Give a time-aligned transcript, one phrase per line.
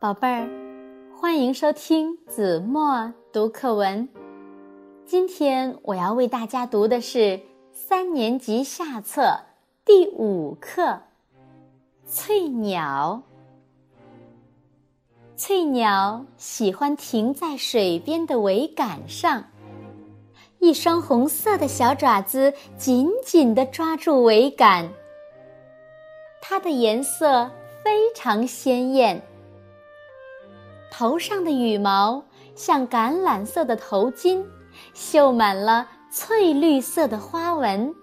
[0.00, 0.48] 宝贝儿，
[1.14, 4.08] 欢迎收听子墨读课文。
[5.04, 7.38] 今天我要为大家读的是
[7.70, 9.38] 三年级下册
[9.84, 10.82] 第五课
[12.06, 13.22] 《翠鸟》。
[15.36, 19.44] 翠鸟喜欢停在水边的桅杆上，
[20.60, 24.88] 一双红色的小爪子紧紧地抓住桅杆。
[26.40, 27.50] 它的颜色
[27.84, 29.22] 非常鲜艳。
[30.90, 32.22] 头上的羽毛
[32.54, 34.44] 像橄榄色的头巾，
[34.92, 37.94] 绣满了翠绿色的花纹。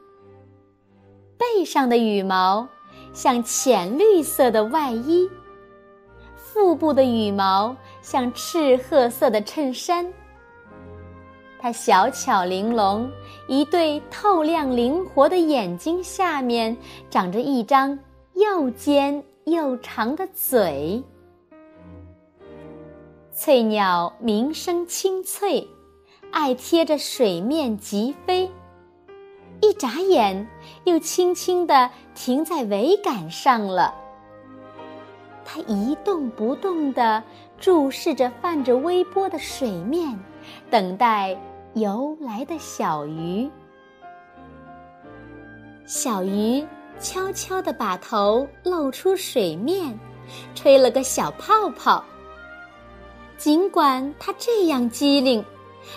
[1.37, 2.67] 背上的羽毛
[3.13, 5.29] 像浅绿色的外衣，
[6.35, 10.11] 腹部的羽毛像赤褐色的衬衫。
[11.59, 13.09] 它小巧玲珑，
[13.47, 16.75] 一对透亮灵活的眼睛下面
[17.09, 17.97] 长着一张
[18.33, 21.03] 又尖又长的嘴。
[23.39, 25.67] 翠鸟鸣声清脆，
[26.31, 28.51] 爱贴着水面疾飞。
[29.61, 30.47] 一眨眼，
[30.85, 33.93] 又轻轻地停在桅杆上了。
[35.45, 37.23] 它一动不动地
[37.59, 40.19] 注视着泛着微波的水面，
[40.71, 41.39] 等待
[41.75, 43.47] 游来的小鱼。
[45.85, 46.65] 小鱼
[46.99, 49.95] 悄悄地把头露出水面，
[50.55, 52.03] 吹了个小泡泡。
[53.37, 55.43] 尽管它这样机灵，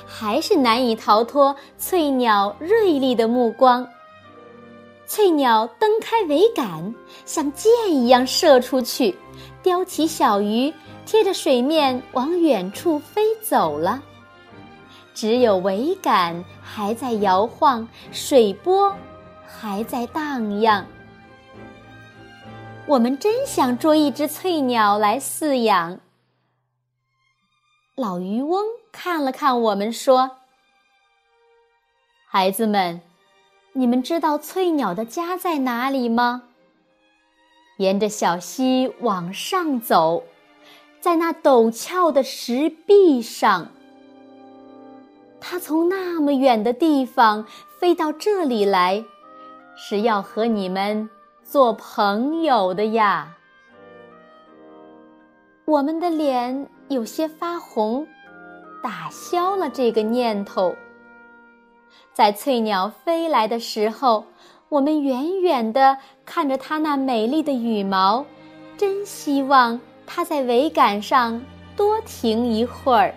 [0.06, 3.86] 还是难以逃脱翠鸟锐利的目光。
[5.06, 6.94] 翠鸟蹬开桅杆，
[7.26, 9.16] 像箭一样射出去，
[9.62, 10.72] 叼起小鱼，
[11.04, 14.00] 贴着水面往远处飞走了。
[15.12, 18.94] 只有桅杆还在摇晃，水波
[19.44, 20.86] 还在荡漾。
[22.86, 25.98] 我们真想捉一只翠鸟来饲养。
[28.00, 30.38] 老渔翁看了看我们，说
[32.26, 33.02] ：“孩子们，
[33.74, 36.44] 你们知道翠鸟的家在哪里吗？
[37.76, 40.24] 沿着小溪往上走，
[40.98, 43.68] 在那陡峭的石壁上。
[45.38, 47.46] 它从那么远的地方
[47.78, 49.04] 飞到这里来，
[49.76, 51.10] 是要和你们
[51.44, 53.36] 做朋友的呀。”
[55.68, 56.66] 我们的脸。
[56.90, 58.04] 有些发红，
[58.82, 60.74] 打消了这个念头。
[62.12, 64.24] 在翠鸟飞来的时候，
[64.68, 68.26] 我们远远地看着它那美丽的羽毛，
[68.76, 71.40] 真希望它在桅杆上
[71.76, 73.14] 多停一会儿。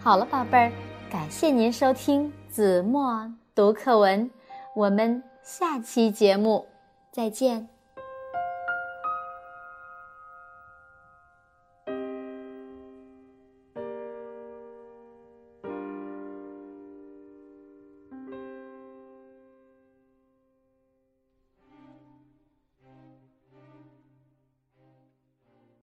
[0.00, 0.72] 好了，宝贝儿，
[1.08, 4.28] 感谢您收听子墨读课文，
[4.74, 6.66] 我们下期节目
[7.12, 7.71] 再见。